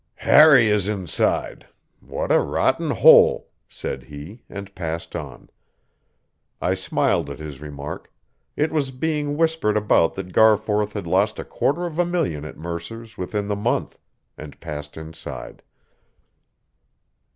[0.25, 1.67] "Harry is inside.
[1.99, 5.51] What a rotten hole," said he, and passed on.
[6.59, 8.11] I smiled at his remark
[8.55, 12.57] it was being whispered about that Garforth had lost a quarter of a million at
[12.57, 13.99] Mercer's within the month
[14.39, 15.61] and passed inside.